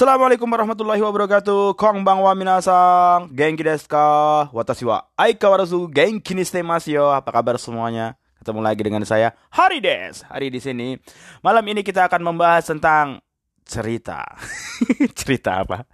[0.00, 1.76] Assalamualaikum warahmatullahi wabarakatuh.
[1.76, 3.28] Kongbang wa minasang.
[3.36, 4.48] Genki desu ka?
[4.48, 6.40] Watashi wa aikawarazu genki ni
[6.88, 7.12] yo.
[7.12, 8.16] Apa kabar semuanya?
[8.40, 10.24] Ketemu lagi dengan saya Hari Des.
[10.24, 10.96] Hari di sini.
[11.44, 13.20] Malam ini kita akan membahas tentang
[13.68, 14.24] cerita.
[15.20, 15.84] cerita apa?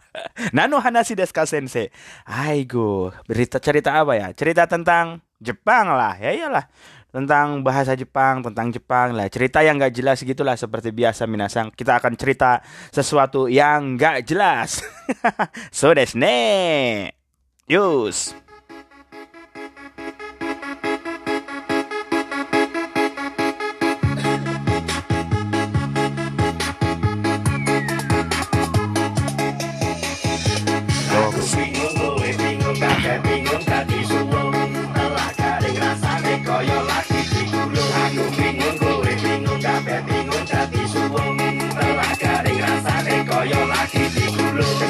[0.54, 1.90] Nano Hanashi desu ka sensei?
[2.30, 4.30] Aigo, berita cerita apa ya?
[4.38, 6.14] Cerita tentang Jepang lah.
[6.22, 6.70] Ya iyalah
[7.16, 9.32] tentang bahasa Jepang, tentang Jepang lah.
[9.32, 11.72] Cerita yang gak jelas gitulah seperti biasa minasang.
[11.72, 12.60] Kita akan cerita
[12.92, 14.84] sesuatu yang gak jelas.
[15.72, 17.16] so desu ne.
[17.64, 18.36] Yus.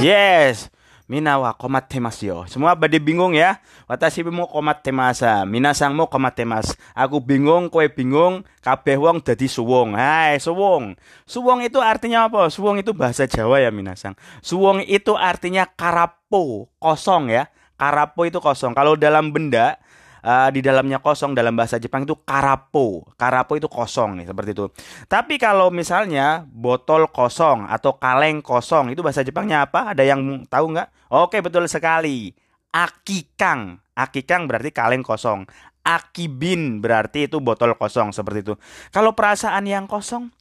[0.07, 0.71] Yes.
[1.11, 2.39] Minawa komatemasu yo.
[2.47, 3.59] Semua pada bingung ya.
[3.91, 5.43] Watashi mo komatemasa.
[5.43, 6.79] Minasang mo komatemas.
[6.95, 9.99] Aku bingung, kowe bingung, kabeh wong dadi suwung.
[9.99, 10.95] Hai, suwung.
[11.27, 12.47] Suwung itu artinya apa?
[12.51, 14.15] Suwung itu bahasa Jawa ya minasang.
[14.43, 17.51] Suwung itu artinya karapo, kosong ya.
[17.75, 18.79] Karapo itu kosong.
[18.79, 19.79] Kalau dalam benda
[20.27, 23.07] uh, di dalamnya kosong dalam bahasa Jepang itu karapo.
[23.15, 24.67] Karapo itu kosong nih seperti itu.
[25.07, 29.95] Tapi kalau misalnya botol kosong atau kaleng kosong itu bahasa Jepangnya apa?
[29.95, 31.15] Ada yang tahu nggak?
[31.15, 32.35] Oke betul sekali.
[32.75, 33.79] Akikang.
[33.95, 35.47] Akikang berarti kaleng kosong.
[35.87, 38.55] Akibin berarti itu botol kosong seperti itu.
[38.91, 40.35] Kalau perasaan yang kosong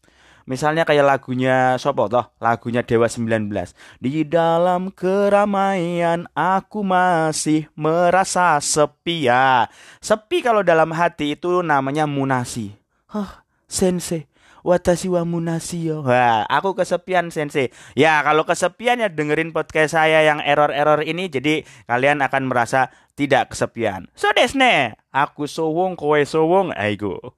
[0.45, 3.49] Misalnya kayak lagunya Sopo toh, lagunya Dewa 19.
[3.97, 9.65] Di dalam keramaian aku masih merasa sepi ya.
[9.97, 12.77] Sepi kalau dalam hati itu namanya munasi.
[13.09, 14.29] Hah, sensei.
[14.65, 15.21] Watashi wa
[15.77, 16.01] yo.
[16.01, 17.69] Wah, aku kesepian sensei.
[17.93, 23.53] Ya, kalau kesepian ya dengerin podcast saya yang error-error ini jadi kalian akan merasa tidak
[23.53, 24.09] kesepian.
[24.17, 27.37] So desne, aku sowong kowe sowong aigo.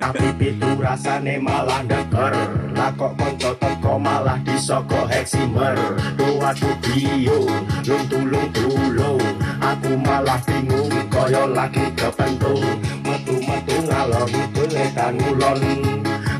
[0.00, 2.64] Tapi pitu rasane malah deker.
[2.74, 5.78] Lah kok konco teko malah disoko heksimer
[6.18, 6.50] Doa
[6.82, 7.38] bio
[7.86, 9.22] lung tulung tulung
[9.62, 14.26] Aku malah bingung koyo lagi kepentung Metu-metu ngalor
[14.74, 15.60] edan ngulon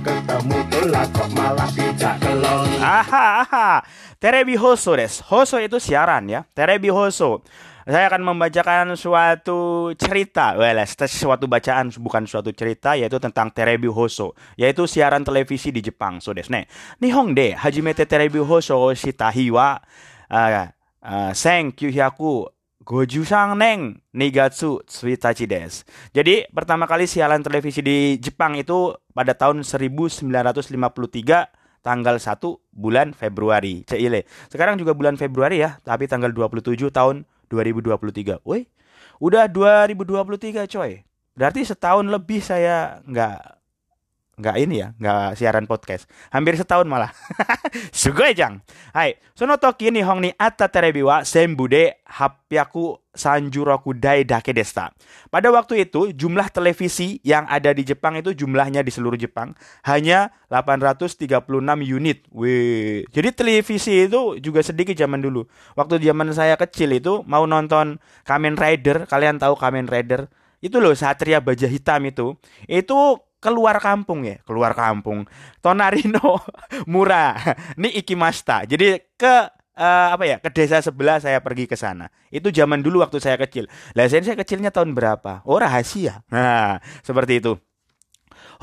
[0.05, 2.69] Ketemu telat kok malah dijak kelon.
[2.85, 3.69] Aha, aha.
[4.21, 5.25] Terebi Hoso des.
[5.33, 6.45] Hoso itu siaran ya.
[6.53, 7.41] Terebi Hoso
[7.85, 14.33] saya akan membacakan suatu cerita, well, suatu bacaan bukan suatu cerita yaitu tentang Terebi Hoso,
[14.57, 16.17] yaitu siaran televisi di Jepang.
[16.25, 16.65] So desne.
[17.05, 19.77] Nihon de hajimete Terebi Hoso shitahi wa
[20.33, 20.73] uh,
[21.05, 25.85] uh, 1953 neng Nigatsu Tsuitachi des.
[26.17, 30.33] Jadi pertama kali siaran televisi di Jepang itu pada tahun 1953
[31.85, 32.33] tanggal 1
[32.73, 33.85] bulan Februari.
[33.85, 34.25] Ceile.
[34.49, 38.43] Sekarang juga bulan Februari ya, tapi tanggal 27 tahun 2023.
[38.43, 38.67] Woi,
[39.23, 41.07] udah 2023 coy.
[41.35, 43.54] Berarti setahun lebih saya nggak
[44.35, 46.11] nggak ini ya, nggak siaran podcast.
[46.35, 47.11] Hampir setahun malah.
[47.95, 48.63] Sugoi jang.
[48.91, 54.91] Hai, sono toki ni hong ni atta terebi wa sembude hapyaku sanjuroku dai dake desta.
[55.31, 59.55] Pada waktu itu jumlah televisi yang ada di Jepang itu jumlahnya di seluruh Jepang
[59.87, 61.47] hanya 836
[61.87, 62.27] unit.
[62.35, 63.07] Wih.
[63.15, 65.47] Jadi televisi itu juga sedikit zaman dulu.
[65.79, 70.27] Waktu zaman saya kecil itu mau nonton Kamen Rider, kalian tahu Kamen Rider?
[70.65, 72.41] Itu loh Satria Baja Hitam itu.
[72.65, 75.29] Itu keluar kampung ya, keluar kampung.
[75.61, 76.41] Tonarino
[76.93, 77.37] murah.
[77.77, 78.65] Ini ikimasta.
[78.65, 82.09] Jadi ke uh, apa ya ke desa sebelah saya pergi ke sana.
[82.33, 83.69] Itu zaman dulu waktu saya kecil.
[83.93, 85.45] Lah saya, kecilnya tahun berapa?
[85.45, 86.25] Oh rahasia.
[86.33, 87.53] Nah seperti itu.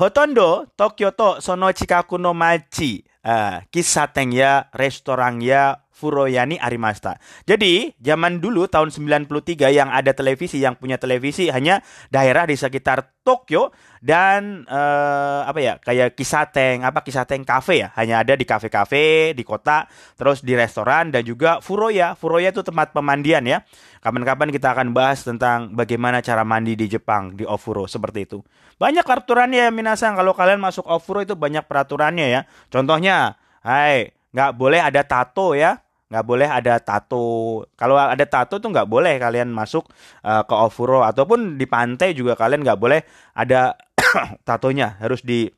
[0.02, 3.06] Hotondo Tokyo to sono chikaku no machi.
[3.22, 7.20] Uh, kisateng ya, restoran ya, Furoyani Arimasta.
[7.44, 13.12] Jadi, zaman dulu tahun 93 yang ada televisi yang punya televisi hanya daerah di sekitar
[13.22, 13.70] Tokyo
[14.02, 17.88] dan uh, apa ya kayak Kisateng apa Kisateng Cafe ya.
[17.94, 19.86] Hanya ada di kafe-kafe di kota
[20.18, 22.18] terus di restoran dan juga Furoya.
[22.18, 23.62] Furoya itu tempat pemandian ya.
[24.02, 28.42] Kapan-kapan kita akan bahas tentang bagaimana cara mandi di Jepang di Ofuro seperti itu.
[28.82, 30.18] Banyak peraturannya ya Minasang.
[30.18, 32.40] Kalau kalian masuk Ofuro itu banyak peraturannya ya.
[32.74, 35.78] Contohnya Hai nggak boleh ada tato ya
[36.12, 39.88] nggak boleh ada tato kalau ada tato tuh nggak boleh kalian masuk
[40.28, 43.00] uh, ke ofuro ataupun di pantai juga kalian nggak boleh
[43.32, 43.72] ada
[44.48, 45.48] tatonya harus di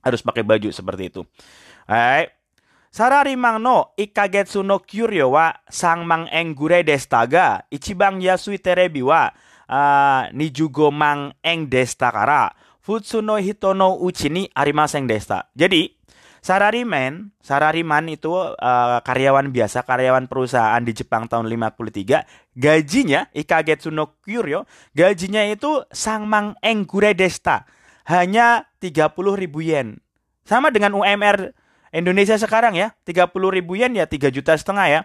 [0.00, 1.22] harus pakai baju seperti itu.
[1.84, 2.32] Hai.
[2.90, 8.98] Sarari mang no ikagetsu no kyuryo wa sang mang eng gure destaga ichibang yasui terebi
[8.98, 9.30] wa
[9.70, 12.50] uh, nijugo mang eng desta kara
[12.82, 15.46] futsu no hito uchi ni arimaseng desta.
[15.54, 15.99] Jadi
[16.40, 24.16] Sarariman, Sarariman itu uh, karyawan biasa, karyawan perusahaan di Jepang tahun 53, gajinya Ikagetsu no
[24.24, 24.64] Kyuryo,
[24.96, 27.68] gajinya itu Sangmang Enggure Desta,
[28.08, 30.00] hanya 30 ribu yen.
[30.48, 31.52] Sama dengan UMR
[31.92, 35.00] Indonesia sekarang ya, 30 ribu yen ya 3 juta setengah ya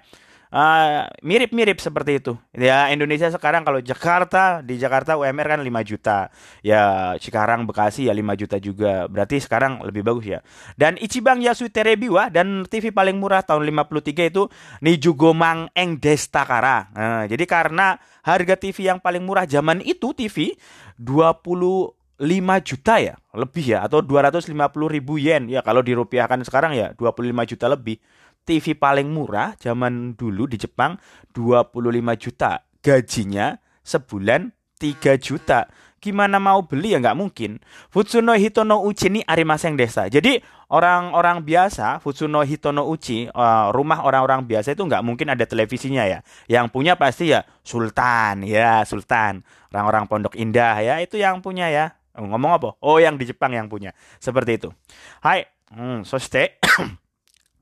[0.55, 2.33] ah, mirip-mirip seperti itu.
[2.55, 6.31] Ya Indonesia sekarang kalau Jakarta di Jakarta UMR kan 5 juta.
[6.63, 9.11] Ya sekarang Bekasi ya 5 juta juga.
[9.11, 10.39] Berarti sekarang lebih bagus ya.
[10.79, 14.47] Dan Ichiban Yasu Terebiwa dan TV paling murah tahun 53 itu
[14.79, 16.87] Nijugomang Eng Destakara.
[16.95, 20.55] Nah, jadi karena harga TV yang paling murah zaman itu TV
[20.95, 21.91] 25
[22.63, 24.55] juta ya lebih ya atau 250
[24.87, 27.99] ribu yen ya kalau dirupiahkan sekarang ya 25 juta lebih
[28.45, 31.01] TV paling murah zaman dulu di Jepang
[31.33, 31.81] 25
[32.21, 32.61] juta.
[32.85, 35.65] Gajinya sebulan 3 juta.
[35.97, 37.57] Gimana mau beli ya nggak mungkin.
[37.89, 40.05] Futsuno Hitono Uchi ini arimaseng desa.
[40.05, 40.37] Jadi
[40.69, 46.21] orang-orang biasa, Futsuno Hitono Uchi, uh, rumah orang-orang biasa itu nggak mungkin ada televisinya ya.
[46.45, 49.41] Yang punya pasti ya Sultan, ya Sultan.
[49.73, 51.97] Orang-orang Pondok Indah ya itu yang punya ya.
[52.13, 52.69] Ngomong apa?
[52.85, 53.97] Oh yang di Jepang yang punya.
[54.21, 54.69] Seperti itu.
[55.25, 56.53] Hai, hmm, so stay.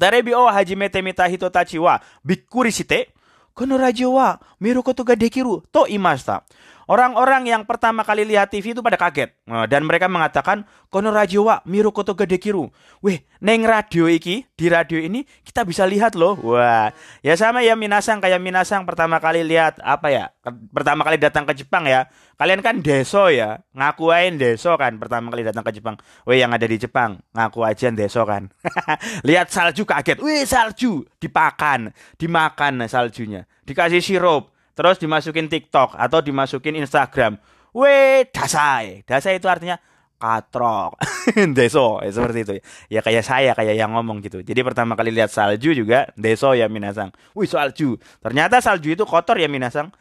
[0.04, 3.14] テレビを始めてみた人たちはびっくりして、
[3.54, 6.44] このラジオは見ることができると言いました。
[6.84, 11.64] Orang-orang yang pertama kali lihat TV itu pada kaget nah, dan mereka mengatakan kono radio wa
[11.64, 12.68] miru koto gede kiru.
[13.00, 16.36] Weh, neng radio iki di radio ini kita bisa lihat loh.
[16.44, 16.92] Wah,
[17.24, 20.30] ya sama ya Minasang kayak Minasang pertama kali lihat apa ya?
[20.76, 22.12] Pertama kali datang ke Jepang ya.
[22.36, 25.96] Kalian kan deso ya, ngakuin deso kan pertama kali datang ke Jepang.
[26.28, 28.52] Weh yang ada di Jepang, ngaku aja deso kan.
[29.28, 30.20] lihat salju kaget.
[30.20, 37.38] Weh salju dipakan, dimakan saljunya, dikasih sirup terus dimasukin TikTok atau dimasukin Instagram.
[37.74, 39.02] Weh, dasai.
[39.06, 39.82] Dasai itu artinya
[40.22, 40.96] katrok.
[41.58, 42.54] deso, ya, seperti itu.
[42.88, 44.40] Ya kayak saya, kayak yang ngomong gitu.
[44.40, 47.12] Jadi pertama kali lihat salju juga, deso ya minasang.
[47.36, 47.98] Wih, salju.
[48.24, 49.92] Ternyata salju itu kotor ya minasang.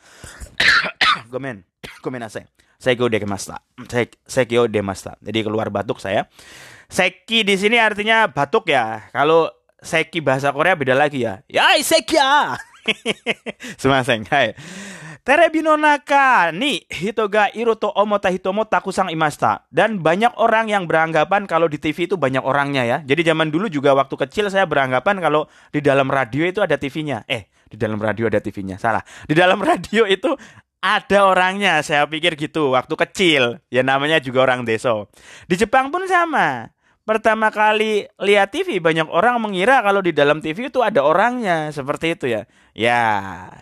[1.33, 1.67] Gomen.
[2.83, 3.63] Saya udah kemasta.
[3.87, 5.15] Saya saya udah masta.
[5.23, 6.27] Jadi keluar batuk saya.
[6.91, 9.07] Seki di sini artinya batuk ya.
[9.15, 9.47] Kalau
[9.79, 11.47] seki bahasa Korea beda lagi ya.
[11.47, 12.59] Ya, seki ya.
[13.81, 14.27] Sumaseng.
[14.29, 14.55] Hai.
[15.23, 19.71] Terebi no naka ni hito ga iru to omota hitomo takusang imasta.
[19.71, 22.99] Dan banyak orang yang beranggapan kalau di TV itu banyak orangnya ya.
[23.07, 27.23] Jadi zaman dulu juga waktu kecil saya beranggapan kalau di dalam radio itu ada TV-nya.
[27.31, 28.83] Eh, di dalam radio ada TV-nya.
[28.83, 29.07] Salah.
[29.23, 30.35] Di dalam radio itu
[30.83, 31.87] ada orangnya.
[31.87, 33.63] Saya pikir gitu waktu kecil.
[33.71, 35.07] Ya namanya juga orang deso.
[35.47, 40.73] Di Jepang pun sama pertama kali lihat TV banyak orang mengira kalau di dalam TV
[40.73, 41.71] itu ada orangnya.
[41.71, 42.49] Seperti itu ya.
[42.73, 43.01] Ya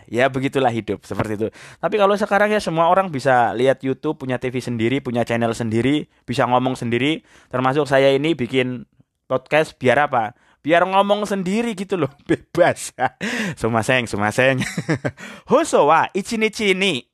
[0.07, 1.47] ya begitulah hidup seperti itu.
[1.83, 6.07] Tapi kalau sekarang ya semua orang bisa lihat YouTube punya TV sendiri punya channel sendiri
[6.23, 7.27] bisa ngomong sendiri.
[7.51, 8.87] Termasuk saya ini bikin
[9.27, 10.33] podcast biar apa?
[10.61, 12.95] Biar ngomong sendiri gitu loh bebas.
[13.59, 14.63] Sumaseng sumaseng.
[15.51, 17.10] Hoso wa ichinichi ni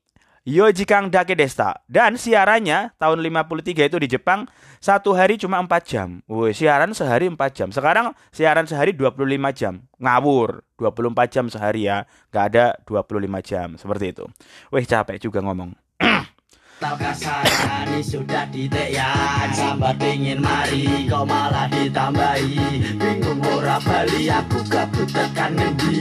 [0.47, 1.83] Yojikang Dake Desta.
[1.91, 4.47] Dan siarannya tahun 53 itu di Jepang
[4.79, 6.23] satu hari cuma 4 jam.
[6.23, 7.67] Woi, siaran sehari 4 jam.
[7.75, 9.83] Sekarang siaran sehari 25 jam.
[9.99, 10.63] Ngawur.
[10.79, 12.07] 24 jam sehari ya.
[12.31, 13.75] Gak ada 25 jam.
[13.75, 14.23] Seperti itu.
[14.71, 15.75] Wih, capek juga ngomong.
[16.77, 25.09] Tak kasarani sudah diteyan Sambat dingin mari kau malah ditambahi Bingung ora bali aku kabut
[25.09, 25.97] tekan ngendi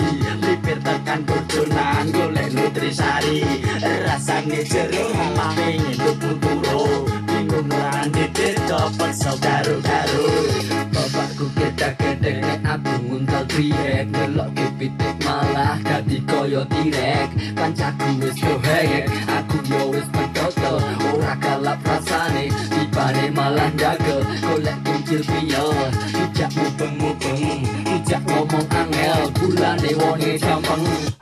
[0.66, 3.46] mampir tekan bojonan golek nutrisari.
[4.02, 7.06] Rasane jero malah pengen tuku turu.
[7.22, 10.26] Bingung nang ndi copot saudaro garu
[10.90, 14.10] bapakku kita gedeng nek aku nguntal triek.
[14.10, 17.30] Delok pitik malah dadi koyo tirek.
[17.54, 18.58] Kancaku wis yo
[19.38, 20.82] aku yo wis pedoso
[21.14, 25.70] ora kalah rasane tibane malah jago golek kincir piyo
[26.10, 27.35] dijak mubeng-mubeng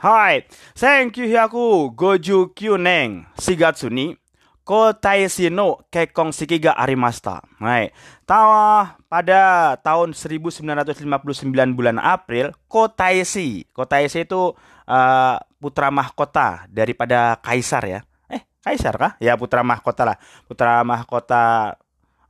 [0.03, 0.43] Hai,
[0.75, 4.19] thank you Hyaku Goju Kyuneng Sigatsuni
[4.67, 7.39] Kotaisi no Kekong Shiki ga arimashita.
[7.61, 7.93] Hai.
[8.27, 11.07] Tawa pada tahun 1959
[11.71, 13.63] bulan April, Kotaisi.
[13.71, 14.51] Kotaisi itu
[14.83, 17.99] uh, putra mahkota daripada kaisar ya.
[18.27, 19.13] Eh, kaisar kah?
[19.23, 20.17] Ya putra mahkota lah.
[20.49, 21.77] Putra mahkota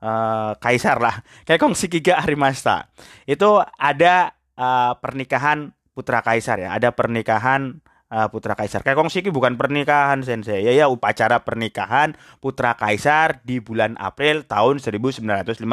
[0.03, 1.23] uh, kaisar lah.
[1.47, 2.91] Kekong Shiki ga arimashita.
[3.23, 6.75] Itu ada uh, pernikahan putra kaisar ya.
[6.75, 7.79] Ada pernikahan
[8.11, 8.83] uh, putra kaisar.
[8.83, 10.63] Kekong Shiki bukan pernikahan sensei.
[10.63, 15.63] Ya ya upacara pernikahan putra kaisar di bulan April tahun 1959.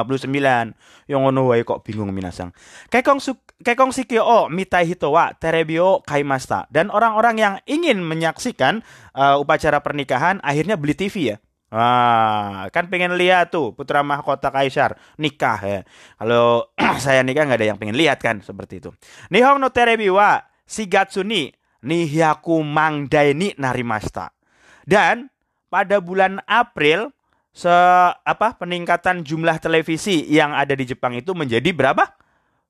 [1.11, 2.55] Yang ngono wae kok bingung minasang.
[2.89, 6.67] Kekong su Kekong Shiki o mitai hito wa terebio kaimasta.
[6.71, 8.83] Dan orang-orang yang ingin menyaksikan
[9.15, 11.42] uh, upacara pernikahan akhirnya beli TV ya.
[11.73, 15.81] Ah, kan pengen lihat tuh putra mahkota kaisar nikah ya.
[16.21, 16.69] Kalau
[17.05, 18.93] saya nikah nggak ada yang pengen lihat kan seperti itu.
[19.33, 21.49] Nihong no terebi wa shigatsu ni
[21.81, 24.37] nihyaku mangdaini narimasta.
[24.85, 25.33] Dan
[25.73, 27.09] pada bulan April
[27.57, 27.73] se
[28.13, 32.05] apa peningkatan jumlah televisi yang ada di Jepang itu menjadi berapa?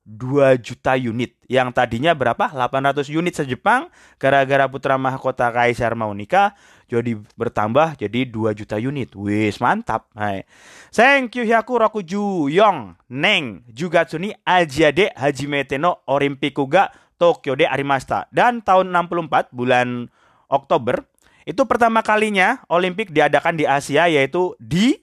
[0.03, 3.87] 2 juta unit yang tadinya berapa 800 unit sejepang
[4.19, 6.51] gara-gara putra mahkota kaisar mau nikah
[6.87, 9.15] jadi bertambah jadi 2 juta unit.
[9.15, 10.09] Wis mantap.
[10.13, 10.45] Hai.
[10.93, 17.69] Thank you hyaku rokuju yong neng juga tsuni ajiade hajimete no olimpiku ga Tokyo de
[17.69, 20.11] arimasta dan tahun 64 bulan
[20.51, 21.07] Oktober
[21.43, 24.95] itu pertama kalinya Olimpik diadakan di Asia yaitu di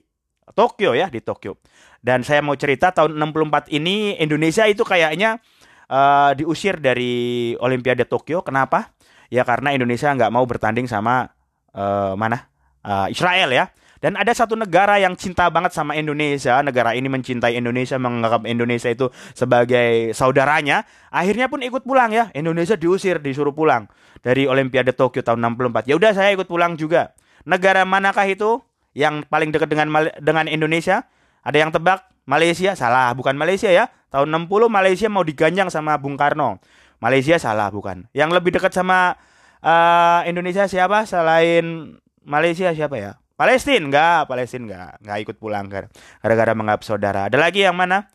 [0.53, 1.57] Tokyo ya di Tokyo.
[2.01, 5.37] Dan saya mau cerita tahun 64 ini Indonesia itu kayaknya
[5.85, 8.41] uh, diusir dari Olimpiade Tokyo.
[8.41, 8.89] Kenapa?
[9.29, 11.29] Ya karena Indonesia nggak mau bertanding sama
[11.75, 12.47] uh, mana?
[12.81, 13.69] Uh, Israel ya.
[14.01, 16.57] Dan ada satu negara yang cinta banget sama Indonesia.
[16.65, 20.89] Negara ini mencintai Indonesia, menganggap Indonesia itu sebagai saudaranya.
[21.13, 22.33] Akhirnya pun ikut pulang ya.
[22.33, 23.85] Indonesia diusir, disuruh pulang
[24.25, 25.85] dari Olimpiade Tokyo tahun 64.
[25.85, 27.13] Ya udah saya ikut pulang juga.
[27.45, 28.65] Negara manakah itu
[28.97, 31.05] yang paling dekat dengan dengan Indonesia?
[31.45, 32.73] Ada yang tebak Malaysia?
[32.73, 33.85] Salah, bukan Malaysia ya.
[34.09, 36.57] Tahun 60 Malaysia mau diganjang sama Bung Karno.
[37.01, 38.05] Malaysia salah bukan.
[38.17, 39.17] Yang lebih dekat sama
[39.61, 43.11] uh, Indonesia siapa selain Malaysia siapa ya?
[43.37, 45.65] Palestina enggak, Palestina enggak, enggak ikut pulang.
[45.65, 47.25] Gara-gara menganggap saudara.
[47.25, 48.05] Ada lagi yang mana?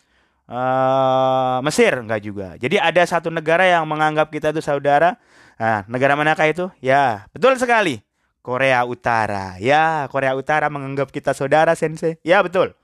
[0.46, 2.54] Uh, Mesir enggak juga.
[2.54, 5.18] Jadi ada satu negara yang menganggap kita itu saudara.
[5.58, 6.70] Nah, negara manakah itu?
[6.78, 8.06] Ya, betul sekali.
[8.46, 9.58] Korea Utara.
[9.58, 12.22] Ya, Korea Utara menganggap kita saudara, Sensei.
[12.22, 12.78] Ya, betul.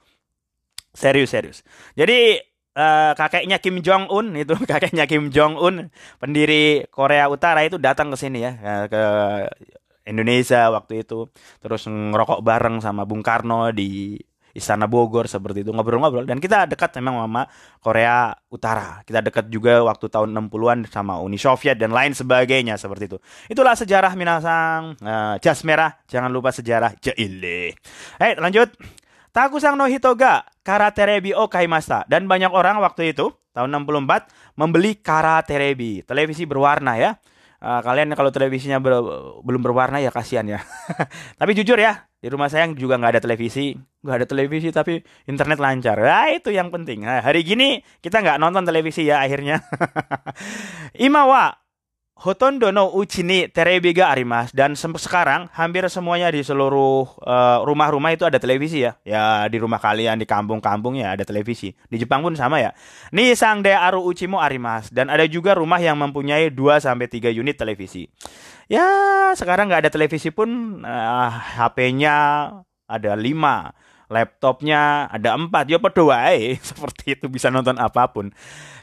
[0.90, 1.62] Serius, serius.
[1.94, 2.42] Jadi
[2.76, 5.74] uh, kakeknya Kim Jong Un itu kakeknya Kim Jong Un
[6.20, 8.52] pendiri Korea Utara itu datang ke sini ya
[8.88, 9.02] ke
[10.02, 11.30] Indonesia waktu itu
[11.62, 14.18] terus ngerokok bareng sama Bung Karno di
[14.52, 17.48] Istana Bogor seperti itu ngobrol-ngobrol dan kita dekat memang sama
[17.80, 19.00] Korea Utara.
[19.08, 23.18] Kita dekat juga waktu tahun 60-an sama Uni Soviet dan lain sebagainya seperti itu.
[23.48, 25.00] Itulah sejarah Minasang.
[25.00, 27.80] Uh, jas merah, jangan lupa sejarah Jaile.
[28.20, 28.76] Hei, lanjut.
[29.32, 34.28] Takusang no Hitoga Karaterebi o Kaimasa dan banyak orang waktu itu tahun 64
[34.60, 37.16] membeli Karaterebi, televisi berwarna ya.
[37.62, 39.00] Uh, kalian kalau televisinya ber,
[39.40, 40.60] belum berwarna ya kasihan ya.
[41.40, 43.72] tapi jujur ya, di rumah saya juga nggak ada televisi,
[44.02, 45.96] nggak ada televisi tapi internet lancar.
[45.96, 47.06] Nah itu yang penting.
[47.06, 49.62] Nah, hari gini kita nggak nonton televisi ya akhirnya.
[51.06, 51.61] Imawa
[52.12, 57.66] Hotondo no uchi ni terebi ga arimas dan se sekarang hampir semuanya di seluruh uh,
[57.66, 58.94] rumah-rumah itu ada televisi ya.
[59.02, 61.74] Ya di rumah kalian di kampung-kampung ya ada televisi.
[61.90, 62.76] Di Jepang pun sama ya.
[63.10, 67.34] Ni sang de aru mo arimas dan ada juga rumah yang mempunyai 2 sampai 3
[67.34, 68.06] unit televisi.
[68.70, 68.86] Ya,
[69.34, 72.16] sekarang nggak ada televisi pun uh, eh, HP-nya
[72.86, 76.04] ada 5 laptopnya ada empat ya pada
[76.68, 78.28] seperti itu bisa nonton apa pun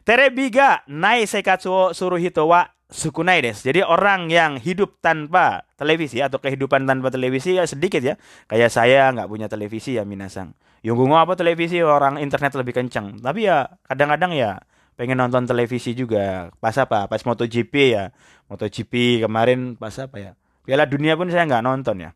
[0.02, 3.62] terebiga nai sekatsu suruhito wa sukunai des.
[3.62, 8.18] Jadi orang yang hidup tanpa televisi atau kehidupan tanpa televisi ya sedikit ya.
[8.50, 10.58] Kayak saya nggak punya televisi ya minasang.
[10.82, 13.22] Yunggungo apa televisi orang internet lebih kenceng.
[13.22, 14.60] Tapi ya kadang-kadang ya
[14.98, 16.50] pengen nonton televisi juga.
[16.58, 17.06] Pas apa?
[17.06, 18.12] Pas MotoGP ya.
[18.50, 20.32] MotoGP kemarin pas apa ya?
[20.70, 22.10] Piala Dunia pun saya nggak nonton ya.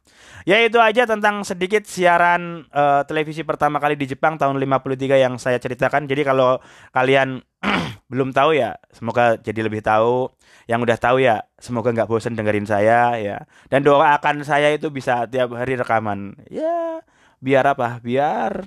[0.46, 5.42] Ya itu aja tentang sedikit siaran uh, televisi pertama kali di Jepang tahun 53 yang
[5.42, 6.06] saya ceritakan.
[6.06, 6.62] Jadi kalau
[6.94, 7.42] kalian
[8.08, 10.30] belum tahu ya, semoga jadi lebih tahu.
[10.64, 13.44] Yang udah tahu ya, semoga nggak bosan dengerin saya ya.
[13.68, 16.40] Dan doakan saya itu bisa tiap hari rekaman.
[16.48, 17.04] Ya,
[17.44, 18.00] biar apa?
[18.00, 18.64] Biar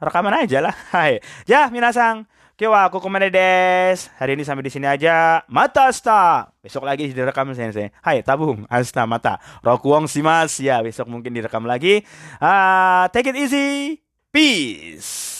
[0.00, 0.74] rekaman aja lah.
[0.94, 1.20] Hai.
[1.44, 2.24] Ya, minasang.
[2.56, 4.08] Kiwa aku ke mana des?
[4.16, 5.44] Hari ini sampai di sini aja.
[5.44, 6.48] Mata asta.
[6.64, 7.92] Besok lagi direkam sensei.
[8.00, 9.36] Hai tabung asta mata.
[9.60, 12.00] Rokuong simas ya besok mungkin direkam lagi.
[12.40, 14.00] Uh, take it easy.
[14.32, 15.35] Peace.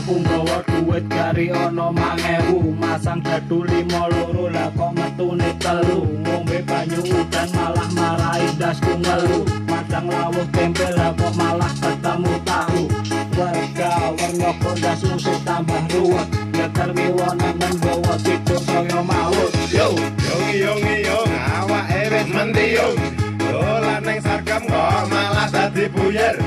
[0.00, 6.08] Aku nggawa duit gari ono mangewu Masang jadu limo loro lah kok metune telu.
[6.24, 12.82] Ngombe banyu udan malah marahi dasku ngelu Madang lawuh tempe lah kok malah ketemu tahu.
[13.36, 16.28] Warga warna kondas musik tambah ruwet.
[16.48, 22.96] Ngeter miwonan menggawa tidur kaya maut Yo, yongi yongi yong, awak ewes mendiyong
[23.36, 26.40] Dolan neng sarkam kok malah tadi buyer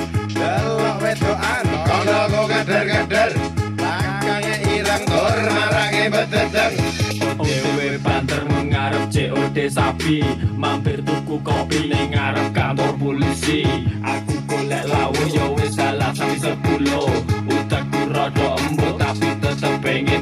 [9.53, 10.17] COD sapi
[10.57, 13.61] Mampir tuku kopi ning ngarep kantor polisi.
[14.01, 16.62] Aku golek lawuh yo wis salah sepi